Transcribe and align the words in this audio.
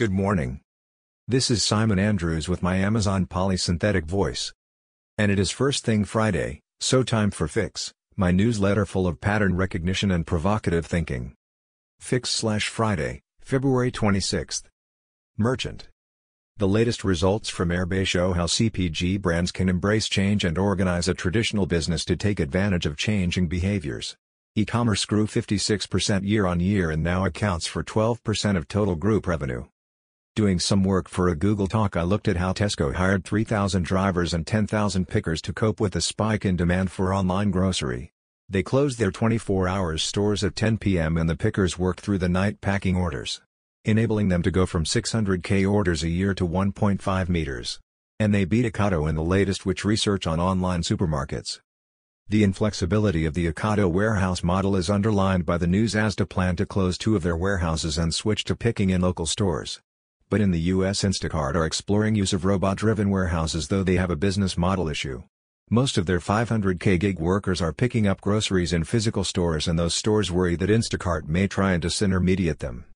Good 0.00 0.12
morning. 0.12 0.60
This 1.28 1.50
is 1.50 1.62
Simon 1.62 1.98
Andrews 1.98 2.48
with 2.48 2.62
my 2.62 2.76
Amazon 2.76 3.26
Polly 3.26 3.58
synthetic 3.58 4.06
voice. 4.06 4.50
And 5.18 5.30
it 5.30 5.38
is 5.38 5.50
First 5.50 5.84
Thing 5.84 6.06
Friday, 6.06 6.62
so 6.80 7.02
time 7.02 7.30
for 7.30 7.46
Fix, 7.46 7.92
my 8.16 8.30
newsletter 8.30 8.86
full 8.86 9.06
of 9.06 9.20
pattern 9.20 9.56
recognition 9.56 10.10
and 10.10 10.26
provocative 10.26 10.86
thinking. 10.86 11.34
Fix 11.98 12.30
slash 12.30 12.68
Friday, 12.68 13.20
February 13.42 13.92
26th. 13.92 14.62
Merchant. 15.36 15.88
The 16.56 16.66
latest 16.66 17.04
results 17.04 17.50
from 17.50 17.68
Airbase 17.68 18.06
show 18.06 18.32
how 18.32 18.46
CPG 18.46 19.20
brands 19.20 19.52
can 19.52 19.68
embrace 19.68 20.08
change 20.08 20.46
and 20.46 20.56
organize 20.56 21.08
a 21.08 21.12
traditional 21.12 21.66
business 21.66 22.06
to 22.06 22.16
take 22.16 22.40
advantage 22.40 22.86
of 22.86 22.96
changing 22.96 23.48
behaviors. 23.48 24.16
E-commerce 24.54 25.04
grew 25.04 25.26
56% 25.26 26.26
year-on-year 26.26 26.90
and 26.90 27.02
now 27.02 27.26
accounts 27.26 27.66
for 27.66 27.84
12% 27.84 28.56
of 28.56 28.66
total 28.66 28.96
group 28.96 29.26
revenue. 29.26 29.66
Doing 30.36 30.60
some 30.60 30.84
work 30.84 31.08
for 31.08 31.26
a 31.28 31.34
Google 31.34 31.66
talk 31.66 31.96
I 31.96 32.02
looked 32.04 32.28
at 32.28 32.36
how 32.36 32.52
Tesco 32.52 32.94
hired 32.94 33.24
3,000 33.24 33.84
drivers 33.84 34.32
and 34.32 34.46
10,000 34.46 35.08
pickers 35.08 35.42
to 35.42 35.52
cope 35.52 35.80
with 35.80 35.92
the 35.92 36.00
spike 36.00 36.44
in 36.44 36.54
demand 36.54 36.92
for 36.92 37.12
online 37.12 37.50
grocery. 37.50 38.12
They 38.48 38.62
closed 38.62 38.96
their 39.00 39.10
24 39.10 39.66
hours 39.66 40.04
stores 40.04 40.44
at 40.44 40.54
10 40.54 40.78
p.m. 40.78 41.16
and 41.16 41.28
the 41.28 41.36
pickers 41.36 41.80
worked 41.80 42.00
through 42.00 42.18
the 42.18 42.28
night 42.28 42.60
packing 42.60 42.96
orders. 42.96 43.42
Enabling 43.84 44.28
them 44.28 44.42
to 44.42 44.52
go 44.52 44.66
from 44.66 44.84
600k 44.84 45.68
orders 45.68 46.04
a 46.04 46.08
year 46.08 46.32
to 46.34 46.46
1.5 46.46 47.28
meters. 47.28 47.80
And 48.20 48.32
they 48.32 48.44
beat 48.44 48.72
Ocado 48.72 49.08
in 49.08 49.16
the 49.16 49.24
latest 49.24 49.66
which 49.66 49.84
research 49.84 50.28
on 50.28 50.38
online 50.38 50.82
supermarkets. 50.82 51.58
The 52.28 52.44
inflexibility 52.44 53.26
of 53.26 53.34
the 53.34 53.52
Ocado 53.52 53.90
warehouse 53.90 54.44
model 54.44 54.76
is 54.76 54.90
underlined 54.90 55.44
by 55.44 55.58
the 55.58 55.66
news 55.66 55.94
Asda 55.94 56.28
plan 56.28 56.54
to 56.54 56.66
close 56.66 56.96
two 56.96 57.16
of 57.16 57.24
their 57.24 57.36
warehouses 57.36 57.98
and 57.98 58.14
switch 58.14 58.44
to 58.44 58.54
picking 58.54 58.90
in 58.90 59.00
local 59.00 59.26
stores 59.26 59.80
but 60.30 60.40
in 60.40 60.52
the 60.52 60.60
US 60.74 61.02
Instacart 61.02 61.56
are 61.56 61.66
exploring 61.66 62.14
use 62.14 62.32
of 62.32 62.46
robot-driven 62.46 63.10
warehouses 63.10 63.68
though 63.68 63.82
they 63.82 63.96
have 63.96 64.10
a 64.10 64.16
business 64.16 64.56
model 64.56 64.88
issue. 64.88 65.22
Most 65.68 65.98
of 65.98 66.06
their 66.06 66.18
500k 66.18 66.98
gig 66.98 67.20
workers 67.20 67.60
are 67.60 67.72
picking 67.72 68.06
up 68.06 68.20
groceries 68.20 68.72
in 68.72 68.84
physical 68.84 69.22
stores 69.22 69.68
and 69.68 69.78
those 69.78 69.94
stores 69.94 70.32
worry 70.32 70.56
that 70.56 70.70
Instacart 70.70 71.28
may 71.28 71.46
try 71.46 71.74
and 71.74 71.82
disintermediate 71.82 72.58
them. 72.58 72.86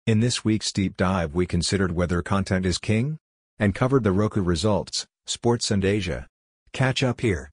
In 0.07 0.21
this 0.21 0.45
week's 0.45 0.71
deep 0.71 0.95
dive 0.95 1.33
we 1.33 1.45
considered 1.45 1.93
whether 1.93 2.21
content 2.21 2.65
is 2.65 2.77
king? 2.77 3.17
And 3.63 3.73
covered 3.73 4.03
the 4.03 4.11
Roku 4.11 4.41
results, 4.41 5.07
sports 5.25 5.71
and 5.71 5.85
Asia. 5.85 6.27
Catch 6.73 7.01
up 7.01 7.21
here. 7.21 7.49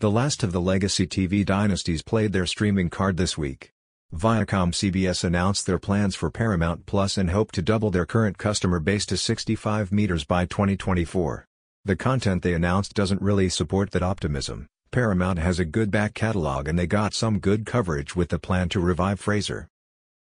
The 0.00 0.10
last 0.10 0.42
of 0.42 0.50
the 0.50 0.60
legacy 0.60 1.06
TV 1.06 1.46
dynasties 1.46 2.02
played 2.02 2.32
their 2.32 2.46
streaming 2.46 2.90
card 2.90 3.16
this 3.16 3.38
week. 3.38 3.70
Viacom 4.12 4.72
CBS 4.72 5.22
announced 5.22 5.64
their 5.64 5.78
plans 5.78 6.16
for 6.16 6.32
Paramount 6.32 6.84
Plus 6.84 7.16
and 7.16 7.30
hope 7.30 7.52
to 7.52 7.62
double 7.62 7.92
their 7.92 8.04
current 8.04 8.38
customer 8.38 8.80
base 8.80 9.06
to 9.06 9.16
65 9.16 9.92
meters 9.92 10.24
by 10.24 10.46
2024. 10.46 11.46
The 11.84 11.94
content 11.94 12.42
they 12.42 12.52
announced 12.52 12.94
doesn't 12.94 13.22
really 13.22 13.48
support 13.48 13.92
that 13.92 14.02
optimism. 14.02 14.66
Paramount 14.90 15.38
has 15.38 15.60
a 15.60 15.64
good 15.64 15.92
back 15.92 16.14
catalog 16.14 16.66
and 16.66 16.76
they 16.76 16.88
got 16.88 17.14
some 17.14 17.38
good 17.38 17.64
coverage 17.64 18.16
with 18.16 18.30
the 18.30 18.40
plan 18.40 18.68
to 18.70 18.80
revive 18.80 19.22
Frasier. 19.22 19.68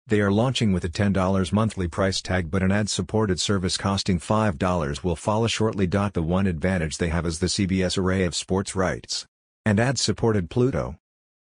They 0.09 0.21
are 0.21 0.31
launching 0.31 0.73
with 0.73 0.83
a 0.83 0.89
$10 0.89 1.53
monthly 1.53 1.88
price 1.88 2.19
tag 2.19 2.49
but 2.49 2.63
an 2.63 2.71
ad-supported 2.71 3.39
service 3.39 3.77
costing 3.77 4.19
$5 4.19 5.03
will 5.03 5.15
follow 5.15 5.45
shortly. 5.45 5.85
The 5.85 6.23
one 6.23 6.47
advantage 6.47 6.97
they 6.97 7.09
have 7.09 7.27
is 7.27 7.38
the 7.38 7.45
CBS 7.45 7.95
array 7.95 8.23
of 8.23 8.33
sports 8.33 8.75
rights. 8.75 9.27
And 9.67 9.80
ad-supported 9.80 10.49
Pluto. 10.49 10.97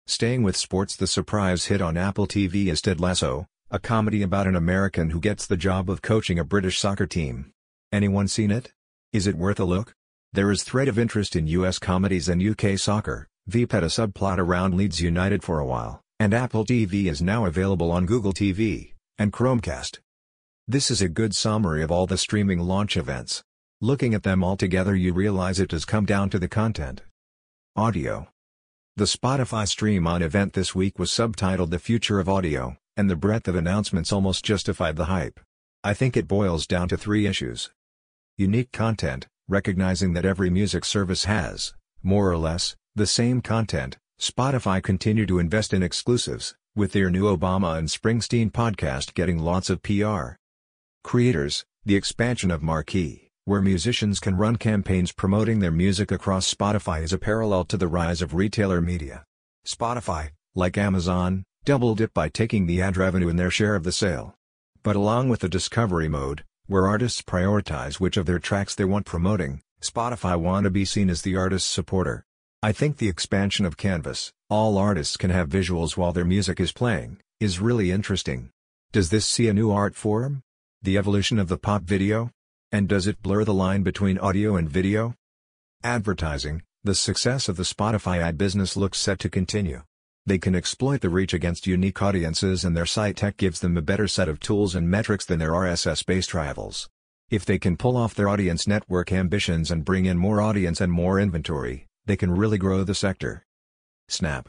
Staying 0.07 0.43
with 0.43 0.59
sports 0.59 0.97
the 0.97 1.07
surprise 1.07 1.65
hit 1.67 1.81
on 1.81 1.97
Apple 1.97 2.27
TV 2.27 2.67
is 2.67 2.83
Ted 2.83 3.01
Lasso, 3.01 3.47
a 3.71 3.79
comedy 3.79 4.21
about 4.21 4.47
an 4.47 4.55
American 4.55 5.09
who 5.09 5.19
gets 5.19 5.47
the 5.47 5.57
job 5.57 5.89
of 5.89 6.03
coaching 6.03 6.39
a 6.39 6.45
British 6.45 6.79
soccer 6.79 7.07
team. 7.07 7.53
Anyone 7.91 8.29
seen 8.29 8.51
it? 8.51 8.75
Is 9.15 9.27
it 9.27 9.37
worth 9.37 9.61
a 9.61 9.65
look? 9.65 9.95
There 10.35 10.51
is 10.51 10.63
thread 10.63 10.89
of 10.89 10.99
interest 10.99 11.37
in 11.37 11.47
US 11.47 11.79
comedies 11.79 12.29
and 12.29 12.43
UK 12.43 12.79
soccer, 12.79 13.29
had 13.51 13.83
a 13.83 13.87
subplot 13.87 14.37
around 14.37 14.75
Leeds 14.75 15.01
United 15.01 15.43
for 15.43 15.59
a 15.59 15.65
while 15.65 16.03
and 16.23 16.33
Apple 16.33 16.65
TV 16.65 17.07
is 17.07 17.21
now 17.21 17.47
available 17.47 17.91
on 17.91 18.07
Google 18.07 18.33
TV 18.33 18.93
and 19.19 19.33
Chromecast. 19.33 19.99
This 20.69 20.89
is 20.89 21.03
a 21.03 21.09
good 21.09 21.35
summary 21.35 21.83
of 21.83 21.91
all 21.91 22.07
the 22.07 22.17
streaming 22.17 22.61
launch 22.61 22.97
events. 22.97 23.43
Looking 23.81 24.15
at 24.15 24.23
them 24.23 24.45
all 24.45 24.57
together 24.57 24.95
you 24.95 25.13
realize 25.13 25.59
it 25.59 25.73
has 25.73 25.85
come 25.85 26.05
down 26.05 26.31
to 26.31 26.39
the 26.39 26.47
content. 26.47 27.03
Audio. 27.75 28.29
The 28.95 29.07
Spotify 29.07 29.67
Stream 29.67 30.07
On 30.07 30.23
event 30.23 30.53
this 30.53 30.77
week 30.77 30.97
was 30.97 31.11
subtitled 31.11 31.71
The 31.71 31.81
Future 31.81 32.21
of 32.21 32.29
Audio, 32.29 32.77
and 32.97 33.11
the 33.11 33.17
breadth 33.17 33.49
of 33.49 33.57
announcements 33.57 34.13
almost 34.13 34.45
justified 34.45 34.95
the 34.95 35.07
hype. 35.07 35.41
I 35.83 35.93
think 35.93 36.17
it 36.17 36.29
boils 36.29 36.69
down 36.69 36.87
to 36.91 36.97
three 36.97 37.27
issues. 37.27 37.73
Unique 38.39 38.71
content, 38.71 39.27
recognizing 39.49 40.13
that 40.13 40.25
every 40.25 40.51
music 40.51 40.85
service 40.85 41.25
has, 41.25 41.75
more 42.01 42.31
or 42.31 42.39
less, 42.39 42.77
the 42.95 43.09
same 43.09 43.41
content, 43.41 43.99
Spotify 44.23 44.81
continue 44.81 45.27
to 45.27 45.41
invest 45.41 45.75
in 45.75 45.83
exclusives, 45.83 46.55
with 46.77 46.93
their 46.93 47.11
new 47.11 47.25
Obama 47.25 47.77
and 47.77 47.89
Springsteen 47.89 48.53
podcast 48.53 49.15
getting 49.15 49.41
lots 49.41 49.69
of 49.69 49.83
PR. 49.83 50.35
Creators, 51.03 51.65
the 51.85 51.97
expansion 51.97 52.53
of 52.53 52.63
Marquee, 52.63 53.31
where 53.47 53.61
musicians 53.61 54.21
can 54.21 54.37
run 54.37 54.55
campaigns 54.55 55.11
promoting 55.11 55.59
their 55.59 55.73
music 55.73 56.13
across 56.13 56.55
Spotify 56.55 57.03
is 57.03 57.13
a 57.13 57.19
parallel 57.19 57.65
to 57.65 57.77
the 57.77 57.89
rise 57.89 58.23
of 58.23 58.33
retailer 58.33 58.81
media. 58.81 59.25
Spotify, 59.67 60.31
like 60.55 60.79
Amazon, 60.79 61.43
doubled 61.65 62.01
it 62.01 62.15
by 62.15 62.29
taking 62.29 62.67
the 62.67 62.81
ad 62.81 62.97
revenue 62.97 63.29
in 63.29 63.35
their 63.35 63.51
share 63.51 63.75
of 63.75 63.83
the 63.83 63.91
sale. 63.91 64.37
But 64.85 64.95
along 64.95 65.31
with 65.31 65.41
the 65.41 65.49
discovery 65.49 66.07
mode, 66.07 66.45
where 66.69 66.87
artists 66.87 67.23
prioritize 67.23 67.99
which 67.99 68.17
of 68.17 68.27
their 68.27 68.39
tracks 68.39 68.77
they 68.77 68.85
want 68.85 69.05
promoting, 69.05 69.63
Spotify 69.81 70.39
want 70.39 70.63
to 70.63 70.71
be 70.71 70.85
seen 70.85 71.11
as 71.11 71.23
the 71.23 71.35
artist's 71.35 71.69
supporter. 71.69 72.25
I 72.65 72.71
think 72.71 72.99
the 72.99 73.09
expansion 73.09 73.67
of 73.67 73.77
Canvas, 73.77 74.33
all 74.49 74.79
artists 74.79 75.17
can 75.17 75.31
have 75.31 75.49
visuals 75.49 75.97
while 75.97 76.13
their 76.13 76.25
music 76.25 76.61
is 76.61 76.71
playing, 76.71 77.19
is 77.41 77.59
really 77.59 77.91
interesting. 77.91 78.51
Does 78.93 79.11
this 79.11 79.27
see 79.27 79.49
a 79.49 79.53
new 79.53 79.73
art 79.73 79.97
form? 79.97 80.43
The 80.81 80.97
evolution 80.97 81.41
of 81.41 81.49
the 81.49 81.59
pop 81.59 81.83
video? 81.83 82.31
And 82.71 82.89
does 82.89 83.09
it 83.09 83.21
blur 83.21 83.43
the 83.43 83.53
line 83.53 83.83
between 83.83 84.17
audio 84.17 84.55
and 84.55 84.71
video? 84.71 85.17
Advertising, 85.83 86.63
the 86.85 86.95
success 86.95 87.49
of 87.49 87.57
the 87.57 87.65
Spotify 87.65 88.19
ad 88.19 88.39
business 88.39 88.77
looks 88.77 89.01
set 89.01 89.19
to 89.19 89.29
continue. 89.29 89.83
They 90.25 90.39
can 90.39 90.55
exploit 90.55 91.01
the 91.01 91.11
reach 91.11 91.35
against 91.35 91.67
unique 91.67 92.01
audiences 92.01 92.65
and 92.65 92.77
their 92.77 92.87
site 92.87 93.17
tech 93.17 93.39
gives 93.39 93.59
them 93.59 93.77
a 93.77 93.83
better 93.83 94.07
set 94.07 94.29
of 94.29 94.39
tools 94.39 94.77
and 94.77 94.89
metrics 94.89 95.25
than 95.25 95.41
their 95.41 95.51
RSS-based 95.51 96.33
rivals. 96.33 96.89
If 97.29 97.45
they 97.45 97.59
can 97.59 97.77
pull 97.77 97.97
off 97.97 98.15
their 98.15 98.29
audience 98.29 98.69
network 98.69 99.11
ambitions 99.11 99.73
and 99.73 99.85
bring 99.85 100.07
in 100.07 100.17
more 100.17 100.41
audience 100.41 100.81
and 100.81 100.93
more 100.93 101.19
inventory, 101.19 101.89
they 102.07 102.17
can 102.17 102.35
really 102.35 102.59
grow 102.59 102.85
the 102.85 102.95
sector. 102.95 103.45
Snap. 104.09 104.49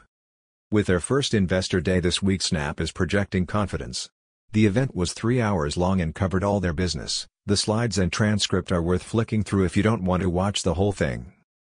With 0.70 0.86
their 0.86 1.00
first 1.00 1.34
investor 1.34 1.80
day 1.80 2.00
this 2.00 2.22
week 2.22 2.42
Snap 2.42 2.80
is 2.80 2.90
projecting 2.90 3.46
confidence. 3.46 4.10
The 4.52 4.66
event 4.66 4.94
was 4.94 5.12
three 5.12 5.40
hours 5.40 5.76
long 5.76 6.00
and 6.00 6.14
covered 6.14 6.44
all 6.44 6.60
their 6.60 6.72
business. 6.72 7.26
The 7.46 7.56
slides 7.56 7.98
and 7.98 8.12
transcript 8.12 8.72
are 8.72 8.82
worth 8.82 9.02
flicking 9.02 9.42
through 9.42 9.64
if 9.64 9.76
you 9.76 9.82
don't 9.82 10.04
want 10.04 10.22
to 10.22 10.30
watch 10.30 10.62
the 10.62 10.74
whole 10.74 10.92
thing. 10.92 11.32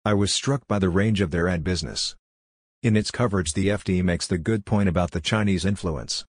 I 0.06 0.14
was 0.14 0.34
struck 0.34 0.68
by 0.68 0.80
the 0.80 0.90
range 0.90 1.22
of 1.22 1.32
their 1.32 1.48
ad 1.48 1.64
business. 1.64 2.16
In 2.84 2.96
its 2.96 3.12
coverage 3.12 3.54
the 3.54 3.68
FT 3.68 4.04
makes 4.04 4.28
the 4.28 4.38
good 4.38 4.66
point 4.66 4.88
about 4.88 5.12
the 5.12 5.22
Chinese 5.22 5.66
influence. 5.66 6.26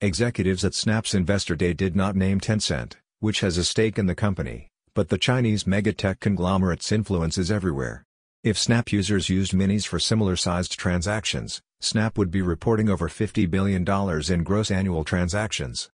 Executives 0.00 0.64
at 0.64 0.74
Snap's 0.74 1.14
investor 1.14 1.56
day 1.56 1.72
did 1.72 1.96
not 1.96 2.14
name 2.14 2.38
Tencent, 2.38 2.94
which 3.20 3.40
has 3.40 3.58
a 3.58 3.64
stake 3.64 3.98
in 3.98 4.06
the 4.06 4.14
company, 4.14 4.68
but 4.94 5.08
the 5.08 5.18
Chinese 5.18 5.64
megatech 5.64 6.20
conglomerate's 6.20 6.92
influence 6.92 7.36
is 7.36 7.50
everywhere. 7.50 8.04
If 8.48 8.56
Snap 8.56 8.92
users 8.92 9.28
used 9.28 9.52
minis 9.52 9.86
for 9.86 9.98
similar-sized 9.98 10.78
transactions, 10.78 11.60
Snap 11.80 12.16
would 12.16 12.30
be 12.30 12.40
reporting 12.40 12.88
over 12.88 13.06
$50 13.06 13.50
billion 13.50 13.84
in 14.32 14.42
gross 14.42 14.70
annual 14.70 15.04
transactions. 15.04 15.90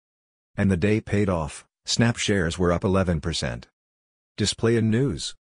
And 0.56 0.70
the 0.70 0.78
day 0.78 1.02
paid 1.02 1.28
off, 1.28 1.66
Snap 1.84 2.16
shares 2.16 2.58
were 2.58 2.72
up 2.72 2.84
11%. 2.84 3.64
Display 4.38 4.76
in 4.76 4.88
news. 4.88 5.34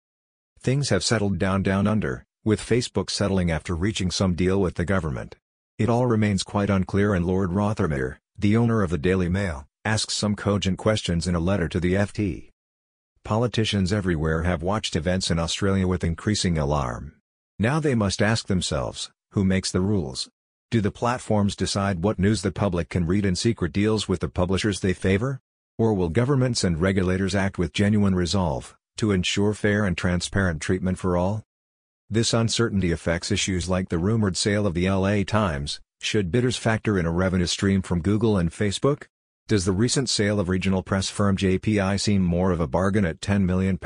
Things 0.58 0.88
have 0.88 1.04
settled 1.04 1.38
down 1.38 1.62
down 1.62 1.86
under, 1.86 2.24
with 2.42 2.58
Facebook 2.58 3.10
settling 3.10 3.50
after 3.50 3.74
reaching 3.76 4.10
some 4.10 4.32
deal 4.32 4.58
with 4.58 4.76
the 4.76 4.86
government. 4.86 5.36
It 5.78 5.90
all 5.90 6.06
remains 6.06 6.42
quite 6.42 6.70
unclear 6.70 7.12
and 7.12 7.26
Lord 7.26 7.50
Rothermere, 7.50 8.16
the 8.38 8.56
owner 8.56 8.80
of 8.82 8.88
the 8.88 8.96
Daily 8.96 9.28
Mail, 9.28 9.66
asks 9.84 10.14
some 10.14 10.34
cogent 10.34 10.78
questions 10.78 11.28
in 11.28 11.34
a 11.34 11.38
letter 11.38 11.68
to 11.68 11.80
the 11.80 11.92
FT. 11.92 12.53
Politicians 13.24 13.90
everywhere 13.90 14.42
have 14.42 14.62
watched 14.62 14.94
events 14.94 15.30
in 15.30 15.38
Australia 15.38 15.88
with 15.88 16.04
increasing 16.04 16.58
alarm. 16.58 17.14
Now 17.58 17.80
they 17.80 17.94
must 17.94 18.20
ask 18.20 18.48
themselves, 18.48 19.10
who 19.30 19.46
makes 19.46 19.72
the 19.72 19.80
rules? 19.80 20.28
Do 20.70 20.82
the 20.82 20.90
platforms 20.90 21.56
decide 21.56 22.04
what 22.04 22.18
news 22.18 22.42
the 22.42 22.52
public 22.52 22.90
can 22.90 23.06
read 23.06 23.24
and 23.24 23.38
secret 23.38 23.72
deals 23.72 24.06
with 24.06 24.20
the 24.20 24.28
publishers 24.28 24.80
they 24.80 24.92
favor? 24.92 25.40
Or 25.78 25.94
will 25.94 26.10
governments 26.10 26.64
and 26.64 26.78
regulators 26.78 27.34
act 27.34 27.56
with 27.56 27.72
genuine 27.72 28.14
resolve, 28.14 28.76
to 28.98 29.10
ensure 29.10 29.54
fair 29.54 29.86
and 29.86 29.96
transparent 29.96 30.60
treatment 30.60 30.98
for 30.98 31.16
all? 31.16 31.44
This 32.10 32.34
uncertainty 32.34 32.92
affects 32.92 33.32
issues 33.32 33.70
like 33.70 33.88
the 33.88 33.96
rumored 33.96 34.36
sale 34.36 34.66
of 34.66 34.74
the 34.74 34.90
LA 34.90 35.22
Times. 35.22 35.80
Should 36.02 36.30
bidders 36.30 36.58
factor 36.58 36.98
in 36.98 37.06
a 37.06 37.10
revenue 37.10 37.46
stream 37.46 37.80
from 37.80 38.02
Google 38.02 38.36
and 38.36 38.50
Facebook? 38.50 39.04
Does 39.46 39.66
the 39.66 39.72
recent 39.72 40.08
sale 40.08 40.40
of 40.40 40.48
regional 40.48 40.82
press 40.82 41.10
firm 41.10 41.36
JPI 41.36 42.00
seem 42.00 42.22
more 42.22 42.50
of 42.50 42.60
a 42.60 42.66
bargain 42.66 43.04
at 43.04 43.20
£10 43.20 43.42
million? 43.42 43.78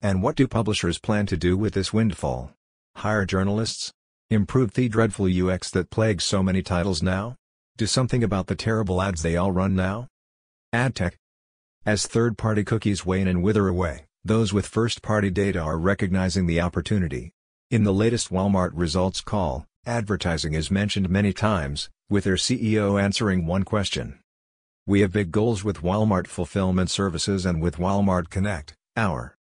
And 0.00 0.22
what 0.22 0.36
do 0.36 0.46
publishers 0.46 1.00
plan 1.00 1.26
to 1.26 1.36
do 1.36 1.56
with 1.56 1.74
this 1.74 1.92
windfall? 1.92 2.52
Hire 2.94 3.26
journalists? 3.26 3.92
Improve 4.30 4.74
the 4.74 4.88
dreadful 4.88 5.26
UX 5.26 5.72
that 5.72 5.90
plagues 5.90 6.22
so 6.22 6.40
many 6.40 6.62
titles 6.62 7.02
now? 7.02 7.34
Do 7.76 7.86
something 7.86 8.22
about 8.22 8.46
the 8.46 8.54
terrible 8.54 9.02
ads 9.02 9.22
they 9.22 9.36
all 9.36 9.50
run 9.50 9.74
now? 9.74 10.06
AdTech 10.72 11.14
As 11.84 12.06
third-party 12.06 12.62
cookies 12.62 13.04
wane 13.04 13.26
and 13.26 13.42
wither 13.42 13.66
away, 13.66 14.06
those 14.24 14.52
with 14.52 14.68
first-party 14.68 15.30
data 15.30 15.58
are 15.58 15.78
recognizing 15.78 16.46
the 16.46 16.60
opportunity. 16.60 17.32
In 17.72 17.82
the 17.82 17.92
latest 17.92 18.30
Walmart 18.30 18.70
results 18.72 19.20
call, 19.20 19.66
advertising 19.84 20.54
is 20.54 20.70
mentioned 20.70 21.10
many 21.10 21.32
times, 21.32 21.90
with 22.08 22.22
their 22.22 22.36
CEO 22.36 23.02
answering 23.02 23.46
one 23.46 23.64
question. 23.64 24.20
We 24.86 25.00
have 25.00 25.12
big 25.12 25.32
goals 25.32 25.64
with 25.64 25.80
Walmart 25.80 26.26
Fulfillment 26.26 26.90
Services 26.90 27.46
and 27.46 27.62
with 27.62 27.78
Walmart 27.78 28.28
Connect, 28.28 28.74
our 28.98 29.34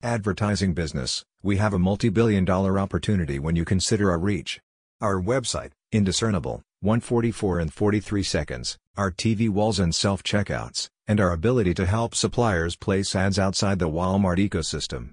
advertising 0.00 0.74
business. 0.74 1.24
We 1.42 1.56
have 1.56 1.74
a 1.74 1.78
multi-billion 1.80 2.44
dollar 2.44 2.78
opportunity 2.78 3.40
when 3.40 3.56
you 3.56 3.64
consider 3.64 4.12
our 4.12 4.18
reach. 4.18 4.60
Our 5.00 5.20
website, 5.20 5.72
indiscernible, 5.90 6.62
144 6.82 7.58
and 7.58 7.72
43 7.72 8.22
seconds, 8.22 8.78
our 8.96 9.10
TV 9.10 9.48
walls 9.48 9.80
and 9.80 9.92
self-checkouts, 9.92 10.88
and 11.08 11.20
our 11.20 11.32
ability 11.32 11.74
to 11.74 11.86
help 11.86 12.14
suppliers 12.14 12.76
place 12.76 13.16
ads 13.16 13.40
outside 13.40 13.80
the 13.80 13.90
Walmart 13.90 14.38
ecosystem. 14.38 15.10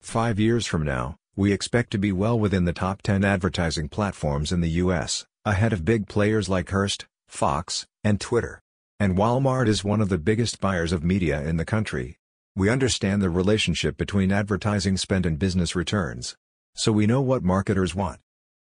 Five 0.00 0.38
years 0.38 0.66
from 0.66 0.84
now, 0.84 1.16
we 1.34 1.52
expect 1.52 1.90
to 1.90 1.98
be 1.98 2.12
well 2.12 2.38
within 2.38 2.64
the 2.64 2.72
top 2.72 3.02
10 3.02 3.24
advertising 3.24 3.88
platforms 3.88 4.52
in 4.52 4.60
the 4.60 4.78
US, 4.84 5.26
ahead 5.44 5.72
of 5.72 5.84
big 5.84 6.06
players 6.06 6.48
like 6.48 6.70
Hearst, 6.70 7.06
Fox, 7.26 7.88
and 8.04 8.20
Twitter. 8.20 8.62
And 9.00 9.16
Walmart 9.16 9.66
is 9.66 9.82
one 9.82 10.02
of 10.02 10.10
the 10.10 10.18
biggest 10.18 10.60
buyers 10.60 10.92
of 10.92 11.02
media 11.02 11.40
in 11.40 11.56
the 11.56 11.64
country. 11.64 12.18
We 12.54 12.68
understand 12.68 13.22
the 13.22 13.30
relationship 13.30 13.96
between 13.96 14.30
advertising 14.30 14.98
spend 14.98 15.24
and 15.24 15.38
business 15.38 15.74
returns. 15.74 16.36
So 16.74 16.92
we 16.92 17.06
know 17.06 17.22
what 17.22 17.42
marketers 17.42 17.94
want. 17.94 18.20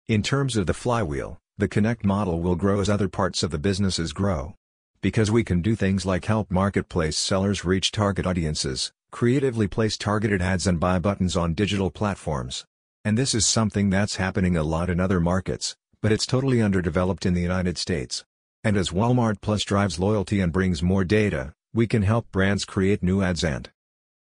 In 0.08 0.22
terms 0.22 0.58
of 0.58 0.67
the 0.67 0.75
flywheel, 0.75 1.38
the 1.56 1.69
Connect 1.69 2.05
model 2.05 2.43
will 2.43 2.55
grow 2.55 2.81
as 2.81 2.90
other 2.90 3.08
parts 3.08 3.43
of 3.43 3.50
the 3.50 3.58
businesses 3.58 4.12
grow. 4.12 4.56
Because 5.00 5.31
we 5.31 5.43
can 5.43 5.62
do 5.62 5.75
things 5.75 6.05
like 6.05 6.26
help 6.26 6.50
marketplace 6.50 7.16
sellers 7.16 7.64
reach 7.64 7.90
target 7.90 8.26
audiences, 8.26 8.93
creatively 9.11 9.69
place 9.69 9.96
targeted 9.96 10.43
ads 10.43 10.66
and 10.66 10.78
buy 10.78 10.99
buttons 10.99 11.34
on 11.34 11.55
digital 11.55 11.90
platforms. 11.90 12.66
And 13.06 13.16
this 13.16 13.34
is 13.34 13.46
something 13.46 13.88
that's 13.88 14.16
happening 14.16 14.55
a 14.55 14.64
lot 14.64 14.90
in 14.90 15.00
other 15.00 15.19
markets, 15.19 15.76
but 16.02 16.12
it's 16.12 16.26
totally 16.26 16.61
underdeveloped 16.61 17.25
in 17.25 17.32
the 17.32 17.40
United 17.40 17.78
States. 17.78 18.26
And 18.62 18.76
as 18.76 18.90
Walmart 18.90 19.40
Plus 19.40 19.64
drives 19.64 19.98
loyalty 19.98 20.40
and 20.40 20.52
brings 20.52 20.82
more 20.82 21.02
data, 21.02 21.54
we 21.72 21.86
can 21.86 22.02
help 22.02 22.30
brands 22.30 22.66
create 22.66 23.02
new 23.02 23.22
ads 23.22 23.42
and 23.42 23.70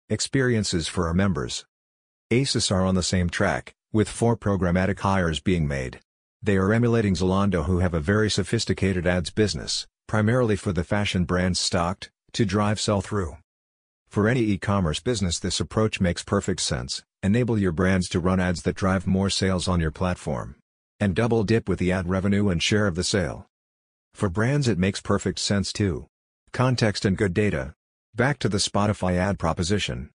experiences 0.08 0.88
for 0.88 1.06
our 1.06 1.12
members. 1.12 1.66
ASOS 2.30 2.70
are 2.70 2.86
on 2.86 2.94
the 2.94 3.02
same 3.02 3.28
track, 3.28 3.74
with 3.92 4.08
four 4.08 4.36
programmatic 4.36 5.00
hires 5.00 5.38
being 5.38 5.68
made. 5.68 6.00
They 6.42 6.56
are 6.56 6.72
emulating 6.72 7.14
Zalando 7.14 7.66
who 7.66 7.80
have 7.80 7.92
a 7.92 8.00
very 8.00 8.30
sophisticated 8.30 9.06
ads 9.06 9.30
business, 9.30 9.86
primarily 10.08 10.56
for 10.56 10.72
the 10.72 10.82
fashion 10.82 11.24
brands 11.24 11.60
stocked, 11.60 12.10
to 12.32 12.46
drive 12.46 12.80
sell-through. 12.80 13.36
For 14.08 14.28
any 14.28 14.40
e-commerce 14.40 15.00
business 15.00 15.38
this 15.38 15.60
approach 15.60 16.00
makes 16.00 16.24
perfect 16.24 16.60
sense, 16.60 17.02
enable 17.22 17.58
your 17.58 17.72
brands 17.72 18.08
to 18.08 18.20
run 18.20 18.40
ads 18.40 18.62
that 18.62 18.76
drive 18.76 19.06
more 19.06 19.28
sales 19.28 19.68
on 19.68 19.78
your 19.78 19.90
platform. 19.90 20.56
And 20.98 21.14
double 21.14 21.44
dip 21.44 21.68
with 21.68 21.78
the 21.78 21.92
ad 21.92 22.08
revenue 22.08 22.48
and 22.48 22.62
share 22.62 22.86
of 22.86 22.94
the 22.94 23.04
sale. 23.04 23.46
For 24.14 24.28
brands 24.28 24.68
it 24.68 24.78
makes 24.78 25.00
perfect 25.00 25.38
sense 25.38 25.72
too. 25.72 26.06
Context 26.52 27.04
and 27.04 27.16
good 27.16 27.34
data. 27.34 27.74
Back 28.14 28.38
to 28.40 28.48
the 28.48 28.58
Spotify 28.58 29.16
ad 29.16 29.38
proposition. 29.38 30.10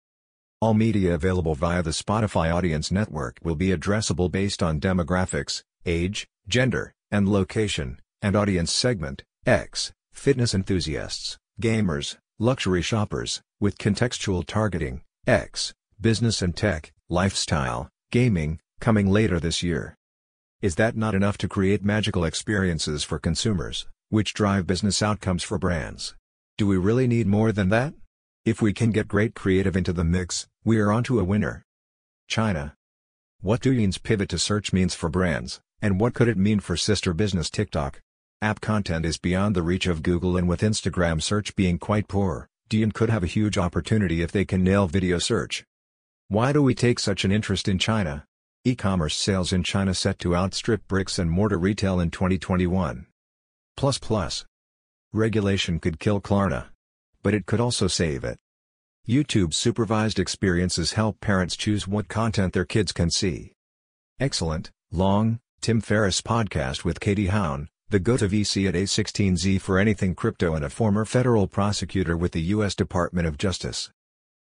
All 0.61 0.73
media 0.73 1.13
available 1.13 1.55
via 1.55 1.83
the 1.83 1.91
Spotify 1.91 2.53
Audience 2.53 2.91
Network 2.91 3.37
will 3.43 3.55
be 3.55 3.69
addressable 3.69 4.31
based 4.31 4.63
on 4.63 4.79
demographics, 4.79 5.63
age, 5.85 6.27
gender, 6.47 6.93
and 7.11 7.27
location, 7.27 7.99
and 8.21 8.35
audience 8.35 8.71
segment, 8.71 9.23
X, 9.45 9.91
fitness 10.13 10.53
enthusiasts, 10.53 11.37
gamers, 11.61 12.17
luxury 12.39 12.81
shoppers, 12.81 13.41
with 13.59 13.77
contextual 13.77 14.45
targeting, 14.45 15.01
X, 15.25 15.73
business 15.99 16.41
and 16.41 16.55
tech, 16.55 16.91
lifestyle, 17.09 17.89
gaming, 18.11 18.59
coming 18.79 19.11
later 19.11 19.39
this 19.39 19.63
year. 19.63 19.96
Is 20.59 20.73
that 20.75 20.97
not 20.97 21.13
enough 21.13 21.37
to 21.39 21.47
create 21.47 21.85
magical 21.85 22.25
experiences 22.25 23.03
for 23.03 23.19
consumers, 23.19 23.85
which 24.09 24.33
drive 24.33 24.65
business 24.65 25.03
outcomes 25.03 25.43
for 25.43 25.59
brands? 25.59 26.15
Do 26.57 26.65
we 26.65 26.77
really 26.77 27.05
need 27.05 27.27
more 27.27 27.51
than 27.51 27.69
that? 27.69 27.93
If 28.43 28.59
we 28.59 28.73
can 28.73 28.89
get 28.89 29.07
great 29.07 29.35
creative 29.35 29.77
into 29.77 29.93
the 29.93 30.03
mix, 30.03 30.47
we 30.65 30.79
are 30.79 30.91
onto 30.91 31.19
a 31.19 31.23
winner. 31.23 31.61
China. 32.27 32.73
What 33.39 33.61
do 33.61 33.71
Douyin's 33.71 33.99
pivot 33.99 34.29
to 34.29 34.39
search 34.39 34.73
means 34.73 34.95
for 34.95 35.09
brands, 35.09 35.61
and 35.79 35.99
what 35.99 36.15
could 36.15 36.27
it 36.27 36.37
mean 36.37 36.59
for 36.59 36.75
sister 36.75 37.13
business 37.13 37.51
TikTok? 37.51 38.01
App 38.41 38.59
content 38.59 39.05
is 39.05 39.19
beyond 39.19 39.55
the 39.55 39.61
reach 39.61 39.85
of 39.85 40.01
Google 40.01 40.37
and 40.37 40.47
with 40.47 40.61
Instagram 40.61 41.21
search 41.21 41.55
being 41.55 41.77
quite 41.77 42.07
poor, 42.07 42.47
Douyin 42.67 42.95
could 42.95 43.11
have 43.11 43.23
a 43.23 43.27
huge 43.27 43.59
opportunity 43.59 44.23
if 44.23 44.31
they 44.31 44.43
can 44.43 44.63
nail 44.63 44.87
video 44.87 45.19
search. 45.19 45.63
Why 46.29 46.51
do 46.51 46.63
we 46.63 46.73
take 46.73 46.97
such 46.97 47.23
an 47.25 47.31
interest 47.31 47.67
in 47.67 47.77
China? 47.77 48.25
E-commerce 48.67 49.15
sales 49.15 49.53
in 49.53 49.63
China 49.63 49.93
set 49.93 50.19
to 50.19 50.35
outstrip 50.35 50.85
bricks 50.89 51.17
and 51.17 51.31
mortar 51.31 51.57
retail 51.57 52.01
in 52.01 52.11
2021. 52.11 53.05
Plus 53.77 53.97
plus. 53.97 54.45
Regulation 55.13 55.79
could 55.79 56.01
kill 56.01 56.19
Klarna. 56.19 56.65
But 57.23 57.33
it 57.33 57.45
could 57.45 57.61
also 57.61 57.87
save 57.87 58.25
it. 58.25 58.37
YouTube 59.07 59.53
supervised 59.53 60.19
experiences 60.19 60.91
help 60.91 61.21
parents 61.21 61.55
choose 61.55 61.87
what 61.87 62.09
content 62.09 62.51
their 62.51 62.65
kids 62.65 62.91
can 62.91 63.09
see. 63.09 63.53
Excellent, 64.19 64.69
long, 64.91 65.39
Tim 65.61 65.79
Ferriss 65.79 66.19
podcast 66.19 66.83
with 66.83 66.99
Katie 66.99 67.27
Haun, 67.27 67.69
the 67.87 67.99
go-to 67.99 68.27
VC 68.27 68.67
at 68.67 68.73
A16Z 68.73 69.61
for 69.61 69.79
anything 69.79 70.13
crypto 70.13 70.55
and 70.55 70.65
a 70.65 70.69
former 70.69 71.05
federal 71.05 71.47
prosecutor 71.47 72.17
with 72.17 72.33
the 72.33 72.41
U.S. 72.41 72.75
Department 72.75 73.27
of 73.27 73.37
Justice. 73.37 73.91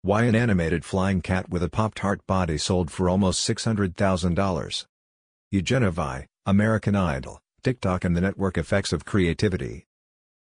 Why 0.04 0.24
an 0.24 0.34
animated 0.34 0.84
flying 0.84 1.22
cat 1.22 1.48
with 1.48 1.62
a 1.62 1.70
Pop-Tart 1.70 2.26
body 2.26 2.58
sold 2.58 2.90
for 2.90 3.08
almost 3.08 3.48
$600,000? 3.48 4.84
Eugene 5.50 5.94
Wei, 5.94 6.26
American 6.44 6.94
Idol, 6.94 7.40
TikTok 7.62 8.04
and 8.04 8.14
the 8.14 8.20
network 8.20 8.58
effects 8.58 8.92
of 8.92 9.06
creativity. 9.06 9.86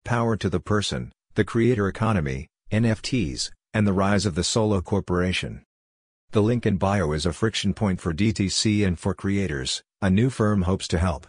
Power 0.05 0.37
to 0.37 0.47
the 0.47 0.59
person, 0.59 1.11
the 1.33 1.43
creator 1.43 1.87
economy, 1.87 2.49
NFTs, 2.71 3.49
and 3.73 3.87
the 3.87 3.93
rise 3.93 4.27
of 4.27 4.35
the 4.35 4.43
solo 4.43 4.79
corporation. 4.79 5.63
The 6.33 6.43
link 6.43 6.67
in 6.67 6.77
bio 6.77 7.11
is 7.13 7.25
a 7.25 7.33
friction 7.33 7.73
point 7.73 7.99
for 7.99 8.13
DTC 8.13 8.85
and 8.85 8.99
for 8.99 9.15
creators, 9.15 9.81
a 10.03 10.11
new 10.11 10.29
firm 10.29 10.61
hopes 10.61 10.87
to 10.89 10.99
help. 10.99 11.25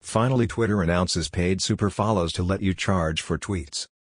Finally 0.00 0.48
Twitter 0.48 0.82
announces 0.82 1.28
paid 1.28 1.62
super 1.62 1.90
follows 1.90 2.32
to 2.32 2.42
let 2.42 2.60
you 2.60 2.74
charge 2.74 3.22
for 3.22 3.38
tweets. 3.38 3.86